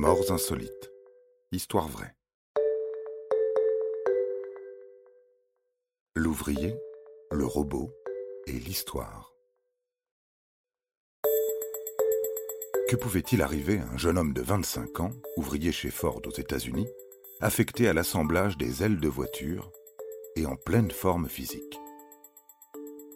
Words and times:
Morts 0.00 0.30
insolites. 0.30 0.92
Histoire 1.50 1.88
vraie. 1.88 2.14
L'ouvrier, 6.14 6.76
le 7.32 7.44
robot 7.44 7.90
et 8.46 8.52
l'histoire. 8.52 9.32
Que 12.88 12.94
pouvait-il 12.94 13.42
arriver 13.42 13.80
à 13.80 13.88
un 13.92 13.96
jeune 13.96 14.18
homme 14.18 14.32
de 14.32 14.40
25 14.40 15.00
ans, 15.00 15.10
ouvrier 15.36 15.72
chez 15.72 15.90
Ford 15.90 16.22
aux 16.24 16.38
États-Unis, 16.38 16.86
affecté 17.40 17.88
à 17.88 17.92
l'assemblage 17.92 18.56
des 18.56 18.84
ailes 18.84 19.00
de 19.00 19.08
voiture 19.08 19.72
et 20.36 20.46
en 20.46 20.54
pleine 20.54 20.92
forme 20.92 21.28
physique? 21.28 21.76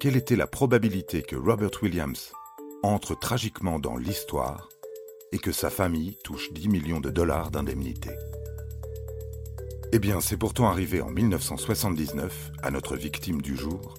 Quelle 0.00 0.16
était 0.16 0.34
la 0.34 0.48
probabilité 0.48 1.22
que 1.22 1.36
Robert 1.36 1.80
Williams 1.80 2.32
entre 2.82 3.16
tragiquement 3.16 3.78
dans 3.78 3.96
l'histoire 3.96 4.68
et 5.32 5.38
que 5.38 5.50
sa 5.52 5.70
famille 5.70 6.16
touche 6.22 6.52
10 6.52 6.68
millions 6.68 7.00
de 7.00 7.10
dollars 7.10 7.50
d'indemnité. 7.50 8.10
Eh 9.92 9.98
bien, 9.98 10.20
c'est 10.20 10.36
pourtant 10.36 10.68
arrivé 10.68 11.02
en 11.02 11.10
1979 11.10 12.52
à 12.62 12.70
notre 12.70 12.96
victime 12.96 13.42
du 13.42 13.56
jour, 13.56 13.94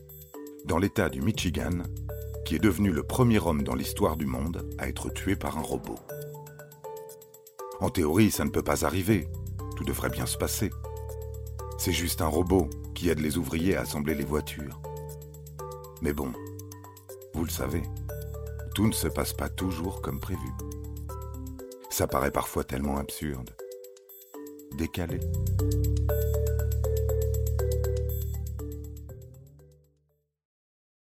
dans 0.65 0.77
l'État 0.77 1.09
du 1.09 1.21
Michigan, 1.21 1.83
qui 2.45 2.55
est 2.55 2.59
devenu 2.59 2.91
le 2.91 3.03
premier 3.03 3.39
homme 3.39 3.63
dans 3.63 3.75
l'histoire 3.75 4.17
du 4.17 4.25
monde 4.25 4.67
à 4.77 4.87
être 4.87 5.09
tué 5.09 5.35
par 5.35 5.57
un 5.57 5.61
robot. 5.61 5.99
En 7.79 7.89
théorie, 7.89 8.31
ça 8.31 8.45
ne 8.45 8.49
peut 8.49 8.63
pas 8.63 8.85
arriver, 8.85 9.27
tout 9.75 9.83
devrait 9.83 10.09
bien 10.09 10.25
se 10.25 10.37
passer. 10.37 10.71
C'est 11.77 11.91
juste 11.91 12.21
un 12.21 12.27
robot 12.27 12.69
qui 12.95 13.09
aide 13.09 13.19
les 13.19 13.37
ouvriers 13.37 13.75
à 13.75 13.81
assembler 13.81 14.15
les 14.15 14.25
voitures. 14.25 14.81
Mais 16.01 16.13
bon, 16.13 16.31
vous 17.33 17.43
le 17.43 17.49
savez, 17.49 17.83
tout 18.73 18.87
ne 18.87 18.93
se 18.93 19.07
passe 19.07 19.33
pas 19.33 19.49
toujours 19.49 20.01
comme 20.01 20.19
prévu. 20.19 20.49
Ça 21.93 22.07
paraît 22.07 22.31
parfois 22.31 22.63
tellement 22.63 22.97
absurde, 22.97 23.55
décalé. 24.79 25.19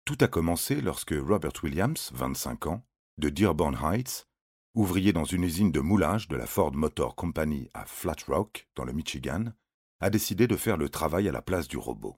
Tout 0.06 0.18
a 0.22 0.30
commencé 0.30 0.80
lorsque 0.80 1.14
Robert 1.14 1.52
Williams, 1.64 2.12
25 2.14 2.68
ans, 2.68 2.86
de 3.18 3.28
Dearborn 3.28 3.78
Heights, 3.84 4.26
ouvrier 4.73 5.12
dans 5.12 5.26
une 5.26 5.44
usine 5.44 5.73
de 5.73 5.81
moulage 5.81 6.30
de 6.30 6.38
la 6.38 6.45
Ford 6.45 6.72
Motor 6.73 7.14
Company 7.14 7.70
à 7.73 7.84
Flat 7.86 8.16
Rock, 8.30 8.70
dans 8.78 8.86
le 8.86 8.94
Michigan, 8.94 9.52
a 10.00 10.09
décidé 10.09 10.48
de 10.48 10.56
faire 10.56 10.78
le 10.78 10.88
travail 10.88 11.28
à 11.28 11.34
la 11.34 11.42
place 11.42 11.68
du 11.68 11.75
robot. 11.75 12.16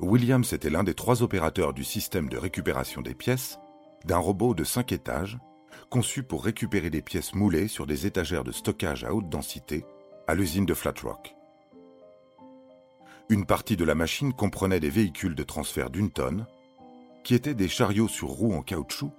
Williams 0.00 0.52
était 0.52 0.68
l'un 0.68 0.84
des 0.84 0.92
trois 0.92 1.22
opérateurs 1.22 1.72
du 1.72 1.82
système 1.82 2.28
de 2.28 2.36
récupération 2.36 3.00
des 3.00 3.14
pièces 3.14 3.58
d'un 4.04 4.18
robot 4.18 4.54
de 4.54 4.62
5 4.62 4.92
étages 4.92 5.38
conçu 5.90 6.22
pour 6.22 6.44
récupérer 6.44 6.90
des 6.90 7.02
pièces 7.02 7.34
moulées 7.34 7.68
sur 7.68 7.86
des 7.86 8.06
étagères 8.06 8.44
de 8.44 8.52
stockage 8.52 9.04
à 9.04 9.14
haute 9.14 9.28
densité 9.28 9.84
à 10.26 10.34
l'usine 10.34 10.66
de 10.66 10.74
Flat 10.74 10.94
Rock. 11.02 11.34
Une 13.28 13.46
partie 13.46 13.76
de 13.76 13.84
la 13.84 13.94
machine 13.94 14.32
comprenait 14.32 14.80
des 14.80 14.90
véhicules 14.90 15.34
de 15.34 15.42
transfert 15.42 15.90
d'une 15.90 16.10
tonne, 16.10 16.46
qui 17.24 17.34
étaient 17.34 17.54
des 17.54 17.68
chariots 17.68 18.08
sur 18.08 18.28
roues 18.28 18.54
en 18.54 18.62
caoutchouc, 18.62 19.12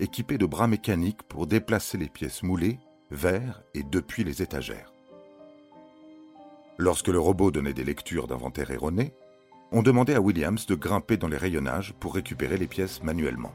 équipés 0.00 0.38
de 0.38 0.46
bras 0.46 0.66
mécaniques 0.66 1.22
pour 1.22 1.46
déplacer 1.46 1.98
les 1.98 2.08
pièces 2.08 2.42
moulées 2.42 2.78
vers 3.10 3.62
et 3.74 3.82
depuis 3.82 4.24
les 4.24 4.42
étagères. 4.42 4.92
Lorsque 6.78 7.08
le 7.08 7.18
robot 7.18 7.50
donnait 7.50 7.74
des 7.74 7.84
lectures 7.84 8.26
d'inventaire 8.26 8.70
erronées, 8.70 9.12
on 9.70 9.82
demandait 9.82 10.14
à 10.14 10.20
Williams 10.20 10.66
de 10.66 10.74
grimper 10.74 11.16
dans 11.16 11.28
les 11.28 11.36
rayonnages 11.36 11.94
pour 12.00 12.14
récupérer 12.14 12.56
les 12.56 12.66
pièces 12.66 13.02
manuellement. 13.02 13.52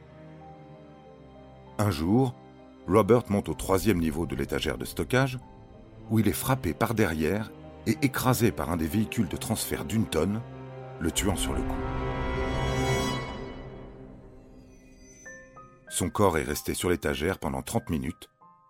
Un 1.80 1.90
jour, 1.90 2.36
Robert 2.88 3.24
monte 3.30 3.50
au 3.50 3.56
troisième 3.56 3.98
niveau 3.98 4.26
de 4.26 4.36
l'étagère 4.36 4.78
de 4.78 4.86
stockage, 4.86 5.40
où 6.10 6.20
il 6.20 6.28
est 6.28 6.34
frappé 6.34 6.74
par 6.74 6.94
derrière 6.94 7.52
et 7.88 7.98
écrasé 8.02 8.52
par 8.52 8.70
un 8.70 8.78
des 8.78 8.88
véhicules 8.88 9.28
de 9.28 9.38
transfert 9.38 9.84
d'une 9.84 10.06
tonne, 10.06 10.42
le 11.00 11.12
tuant 11.12 11.36
sur 11.36 11.54
le 11.54 11.62
coup. 11.62 11.76
Son 15.90 16.10
corps 16.10 16.38
est 16.38 16.44
resté 16.44 16.74
sur 16.74 16.90
l'étagère 16.90 17.40
pendant 17.40 17.62
30 17.62 17.90
minutes, 17.90 18.30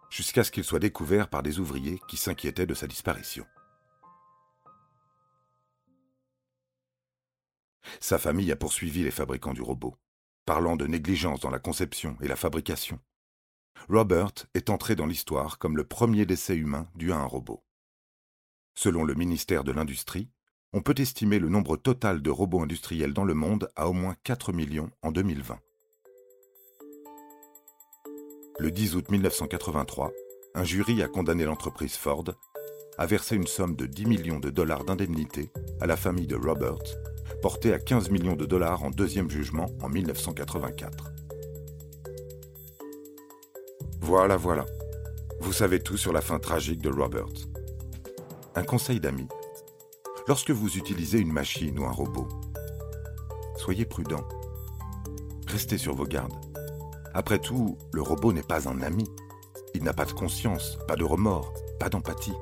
jusqu'à 0.10 0.44
ce 0.44 0.52
qu'il 0.52 0.64
soit 0.64 0.80
découvert 0.80 1.28
par 1.28 1.44
des 1.44 1.60
ouvriers 1.60 2.00
qui 2.08 2.18
s'inquiétaient 2.18 2.66
de 2.66 2.74
sa 2.74 2.88
disparition. 2.88 3.46
Sa 8.00 8.18
famille 8.18 8.52
a 8.52 8.56
poursuivi 8.56 9.04
les 9.04 9.12
fabricants 9.12 9.54
du 9.54 9.62
robot, 9.62 9.96
parlant 10.46 10.76
de 10.76 10.88
négligence 10.88 11.40
dans 11.40 11.50
la 11.50 11.60
conception 11.60 12.18
et 12.22 12.28
la 12.28 12.36
fabrication. 12.36 13.00
Robert 13.90 14.34
est 14.54 14.70
entré 14.70 14.96
dans 14.96 15.06
l'histoire 15.06 15.58
comme 15.58 15.78
le 15.78 15.84
premier 15.84 16.26
décès 16.26 16.56
humain 16.56 16.88
dû 16.96 17.12
à 17.12 17.18
un 17.18 17.26
robot. 17.26 17.64
Selon 18.76 19.04
le 19.04 19.14
ministère 19.14 19.64
de 19.64 19.72
l'Industrie, 19.72 20.30
on 20.74 20.82
peut 20.82 20.96
estimer 20.98 21.38
le 21.38 21.50
nombre 21.50 21.78
total 21.78 22.22
de 22.22 22.30
robots 22.30 22.62
industriels 22.62 23.14
dans 23.14 23.26
le 23.26 23.36
monde 23.36 23.70
à 23.76 23.88
au 23.88 23.94
moins 23.94 24.16
4 24.24 24.54
millions 24.54 24.90
en 25.04 25.12
2020. 25.12 25.60
Le 28.60 28.72
10 28.72 28.96
août 28.96 29.12
1983, 29.12 30.12
un 30.56 30.64
jury 30.64 31.02
a 31.04 31.08
condamné 31.08 31.46
l'entreprise 31.46 31.96
Ford 31.96 32.26
à 32.98 33.06
verser 33.06 33.36
une 33.36 33.48
somme 33.48 33.76
de 33.76 33.86
10 33.86 34.06
millions 34.06 34.40
de 34.40 34.50
dollars 34.50 34.84
d'indemnité 34.84 35.52
à 35.82 35.88
la 35.88 35.98
famille 35.98 36.28
de 36.28 36.36
Robert 36.36 36.84
porté 37.42 37.74
à 37.74 37.80
15 37.80 38.10
millions 38.10 38.36
de 38.36 38.46
dollars 38.46 38.84
en 38.84 38.90
deuxième 38.90 39.30
jugement 39.30 39.68
en 39.82 39.90
1984. 39.90 41.12
Voilà, 44.02 44.38
voilà. 44.38 44.66
Vous 45.40 45.54
savez 45.54 45.80
tout 45.80 45.98
sur 45.98 46.14
la 46.14 46.22
fin 46.22 46.40
tragique 46.40 46.82
de 46.82 46.90
Robert. 46.90 47.28
Un 48.56 48.64
conseil 48.64 49.00
d'amis. 49.00 49.28
Lorsque 50.28 50.52
vous 50.52 50.78
utilisez 50.78 51.20
une 51.20 51.32
machine 51.32 51.78
ou 51.80 51.86
un 51.86 51.92
robot, 51.92 52.28
soyez 53.58 53.86
prudent. 53.86 54.24
Restez 55.48 55.78
sur 55.78 55.96
vos 55.96 56.06
gardes. 56.06 56.34
Après 57.14 57.40
tout, 57.40 57.78
le 57.92 58.02
robot 58.02 58.34
n'est 58.34 58.44
pas 58.44 58.68
un 58.70 58.82
ami. 58.82 59.06
Il 59.74 59.84
n'a 59.84 59.94
pas 59.94 60.06
de 60.06 60.12
conscience, 60.12 60.78
pas 60.88 60.96
de 60.96 61.04
remords, 61.04 61.54
pas 61.80 61.90
d'empathie. 61.90 62.34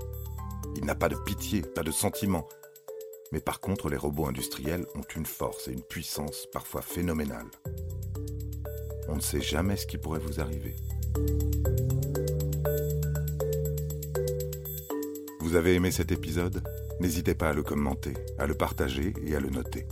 Il 0.75 0.85
n'a 0.85 0.95
pas 0.95 1.09
de 1.09 1.15
pitié, 1.15 1.61
pas 1.61 1.83
de 1.83 1.91
sentiment, 1.91 2.47
mais 3.31 3.39
par 3.39 3.59
contre, 3.59 3.89
les 3.89 3.97
robots 3.97 4.27
industriels 4.27 4.85
ont 4.95 5.05
une 5.15 5.25
force 5.25 5.67
et 5.67 5.71
une 5.71 5.83
puissance 5.83 6.47
parfois 6.51 6.81
phénoménales. 6.81 7.51
On 9.07 9.15
ne 9.15 9.21
sait 9.21 9.41
jamais 9.41 9.77
ce 9.77 9.87
qui 9.87 9.97
pourrait 9.97 10.19
vous 10.19 10.39
arriver. 10.39 10.75
Vous 15.39 15.55
avez 15.55 15.75
aimé 15.75 15.91
cet 15.91 16.11
épisode? 16.11 16.63
N'hésitez 16.99 17.35
pas 17.35 17.49
à 17.49 17.53
le 17.53 17.63
commenter, 17.63 18.13
à 18.37 18.45
le 18.45 18.53
partager 18.53 19.13
et 19.25 19.35
à 19.35 19.39
le 19.39 19.49
noter. 19.49 19.87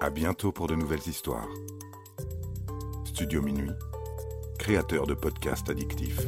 À 0.00 0.10
bientôt 0.10 0.52
pour 0.52 0.66
de 0.66 0.74
nouvelles 0.74 1.06
histoires. 1.06 1.48
Studio 3.04 3.40
Minuit, 3.40 3.70
créateur 4.58 5.06
de 5.06 5.14
podcasts 5.14 5.70
addictifs. 5.70 6.26